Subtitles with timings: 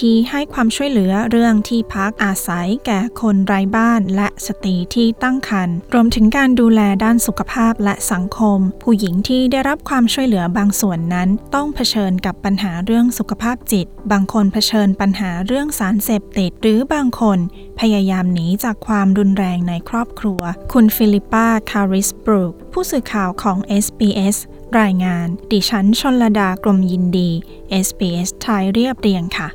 [0.00, 17.38] ที่ให้ความช่วยเหลือเรื่องที่พักอาศัยแก่คนไร้บ้านและสตรีที่ตั้งครรภ์รวมถึงการดูแลด้านสุขภาพและสังคม ผู้หญิงที่ได้รับความช่วยเหลือบางส่วนนั้น ต้องเผชิญกับปัญหาเรื่องสุขภาพจิต บางคนเผชิญปัญหาเรื่องสารเสพติด หรือบางคน
[17.80, 20.40] พยายามหนีจากความรุนแรงในครอบครัว
[20.72, 24.36] คุณฟิลิปปาคาริสบรูกผู้สื่อข่าวของ SBS
[24.80, 27.30] รายงาน ดิฉันชนลดากรมยินดี
[27.86, 29.48] SBS ไทยเรียบเรียงค่ะ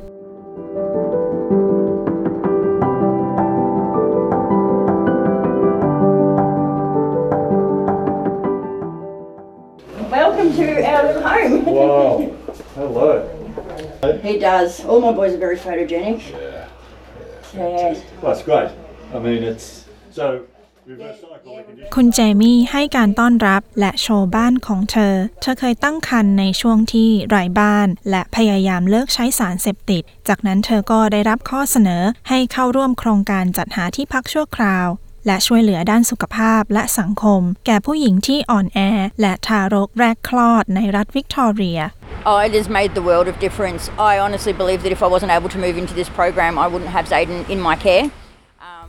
[10.48, 11.64] Welcome to our little home.
[11.66, 12.36] Wow.
[12.74, 14.20] Hello.
[14.22, 14.82] he does.
[14.86, 16.30] All my boys are very photogenic.
[16.30, 16.68] Yeah.
[17.54, 18.00] Yeah.
[18.22, 18.70] Well, that's great.
[19.12, 20.46] I mean, it's so
[20.86, 21.92] reverse cycle reconditioning.
[21.94, 34.88] คุณเจมี่ให้การต้อนรับและโชว์บ้านของเธอ เธอเคยตั้งครรภ์ในช่วงที่ไร้บ้าน และพยายามเลิกใช้สารเสพติด จากนั้นเธอก็ได้รับข้อเสนอให้เข้าร่วมโครงการจัดหาที่พักชั่วคราว
[35.28, 38.78] และช่วยเหลือด้านสุขภาพและสังคม แก่ผู้หญิงที่อ่อนแอ
[39.20, 41.80] และทารกแรกคลอดในรัฐวิกตอเรีย
[42.30, 43.82] Oh, it has made the world of difference.
[44.10, 46.92] I honestly believe that if I wasn't able to move into this program, I wouldn't
[46.96, 48.04] have Zayden in my care.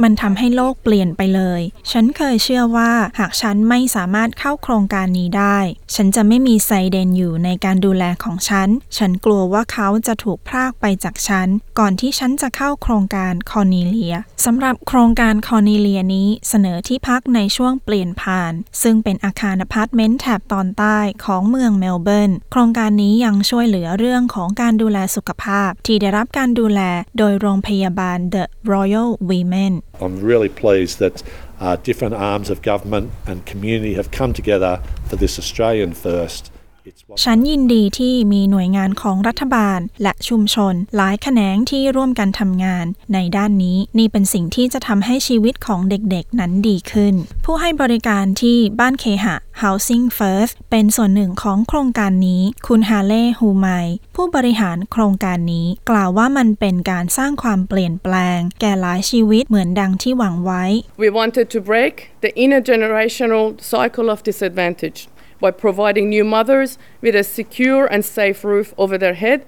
[0.04, 1.62] มันทำให้โลกเปลี่ยนไปเลย
[1.92, 5.58] ฉันเคยเชื่อว่าหากฉันไม่สามารถเข้าโครงการนี้ได้
[5.96, 11.48] ฉันจะไม่มีไซเดนอยู่ในการดูแลของฉัน ฉันกลัวว่าเขาจะถูกพรากไปจากฉัน
[11.80, 14.16] ก่อนที่ฉันจะเข้าโครงการ Cornelia
[14.46, 26.82] สำหรับโครงการ Cornelia นี้เสนอที่พักในช่วงเปลี่ยนผ่าน ซึ่งเป็นอาคารอพาร์ตเมนต์แถบตอนใต้ของเมืองเมลเบิร์น โครงการนี้ยังช่วยเหลือเรื่องของการดูแลสุขภาพ ที่ได้รับการดูแล
[27.18, 31.24] โดยโรงพยาบาล The Royal Women I'm really pleased that
[31.60, 36.52] uh, different arms of government and community have come together for this Australian first.
[36.90, 47.14] It's one ฉันยินดีที่มีหน่วยงานของรัฐบาล และชุมชน หลายแขนงที่ร่วมกันทำงาน ในด้านนี้นี่เป็นสิ่งที่จะทำให้ชีวิตของเด็กๆนั้นดีขึ้น
[47.46, 53.68] ผู้ให้บริการที่บ้านเคหะ Housing First เป็นส่วนหนึ่งของโครงการนี้ คุณฮาเล่ฮูไม
[54.16, 60.64] ผู้บริหารโครงการนี้ กล่าวว่ามันเป็นการสร้างความเปลี่ยนแปลง แก่หลายชีวิตเหมือนดังที่หวังไว้
[61.04, 61.94] We wanted to break
[62.26, 65.00] the intergenerational cycle of disadvantage
[65.42, 69.40] by providing new mothers with a secure and safe roof over their head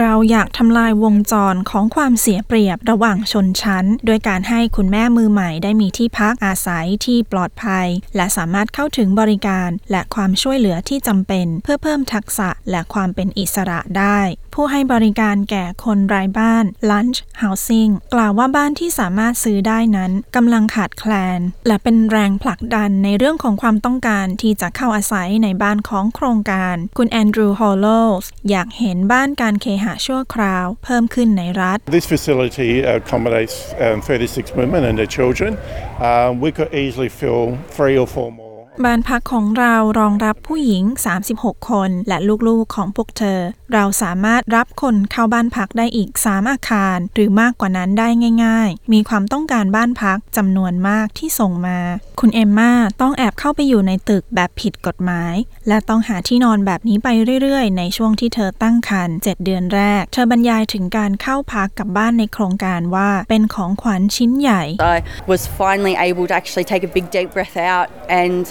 [0.00, 14.18] เราอยากทำลายวงจรของความเสียเปรียบระหว่างชนชั้น โดยการให้คุณแม่มือใหม่ได้มีที่พักอาศัยที่ปลอดภัย และสามารถเข้าถึงบริการและความช่วยเหลือที่จำเป็น เพื่อเพิ่มทักษะและความเป็นอิสระได้
[14.54, 27.86] ผู้ให้บริการแก่คนไร้บ้าน Lunch Housing กล่าวว่าบ้านที่สามารถซื้อได้นั้นกำลังขาดแคลน และเป็นแรงผลักดันในเรื่องของความต้องการที่จะเข้าอาศัยในบ้านของโครงการ คุณแอนดรูว์ฮอลโล
[28.22, 33.56] สอยากเห็นบ้านการเคหะชั่วคราว เพิ่มขึ้นในรัฐ This facility accommodates
[34.08, 35.50] 36 women and their children.
[36.10, 37.44] Um, we could easily fill
[37.76, 38.41] three or four more.
[38.84, 40.84] บ้านพักของเรารองรับผู้หญิง
[41.26, 42.18] 36 คน และ
[42.48, 43.40] ลูกๆของพวกเธอ
[43.72, 48.08] เราสามารถรับคนเข้าบ้านพักได้อีก 3 อาคาร หรือมากกว่านั้นได้
[48.44, 51.78] ง่าย ๆ มีความต้องการบ้านพักจำนวนมากที่ส่งมา
[52.20, 55.34] คุณเอมมาต้องแอบเข้าไปอยู่ในตึกแบบผิดกฎหมาย
[55.68, 57.08] และต้องหาที่นอนแบบนี้ไป
[57.42, 64.62] เรื่อยๆ ในช่วงที่เธอตั้งครรภ์7เดือนแรก เธอบรรยายถึงการเข้าพักกับบ้านในโครงการว่าเป็นของขวัญชิ้นใหญ่
[64.96, 64.98] I
[65.32, 67.88] was finally able to actually take a big deep breath out
[68.24, 68.44] and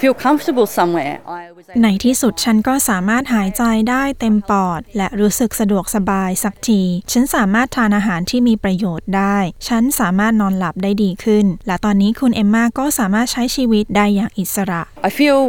[0.00, 1.16] feel comfortable somewhere.
[1.42, 6.82] I was able ในที่สุดฉันก็สามารถหายใจได้เต็มปอด และรู้สึกสะดวกสบายสักที
[7.12, 15.40] ฉันสามารถทานอาหารที่มีประโยชน์ได้ ฉันสามารถนอนหลับได้ดีขึ้น และตอนนี้คุณเอมมาก็สามารถใช้ชีวิตได้อย่างอิสระ I feel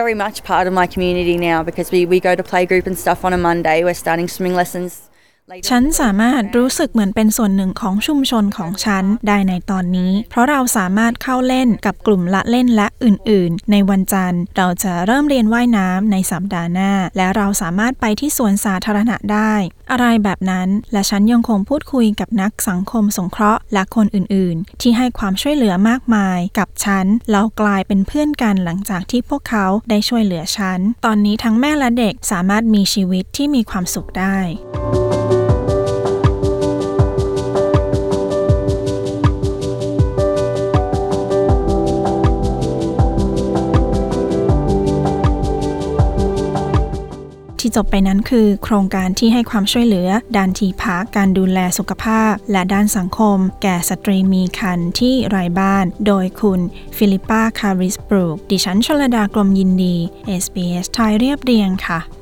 [0.00, 3.24] very much part of my community now because we, we go to playgroup and stuff
[3.24, 3.82] on a Monday.
[3.84, 5.08] We're starting swimming lessons.
[5.52, 19.54] Later ฉันสามารถรู้สึกเหมือนเป็นส่วนหนึ่งของชุมชนของฉันได้ในตอนนี้ เพราะเราสามารถเข้าเล่นกับกลุ่มละเล่นและอื่น ๆ ในวันจันทร์ เราจะเริ่มเรียนว่ายน้ำในสัปดาห์หน้า และเราสามารถไปที่สวนสาธารณะได้
[19.90, 34.38] อะไรแบบนั้น และฉันยังคงพูดคุยกับนักสังคมสงเคราะห์และคนอื่น ๆ ที่ให้ความช่วยเหลือมากมาย กับฉันเรากลายเป็นเพื่อนกันหลังจากที่พวกเขาได้ช่วยเหลือฉัน ตอนนี้ทั้งแม่และเด็กสามารถมีชีวิตที่มีความสุขได้
[47.76, 56.60] จบไปนั้นคือ โครงการที่ให้ความช่วยเหลือ ด้านที่พักการดูแลสุขภาพ และด้านสังคม แก่สตรีมีคันที่ไร้บ้าน โดยคุณ
[56.96, 59.96] ฟิลิปปาคาริสบรูกดิฉันชลดากลมยินดี
[60.42, 62.21] SBS ไทยเรียบเรียงค่ะ